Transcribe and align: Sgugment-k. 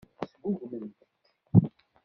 Sgugment-k. 0.29 0.99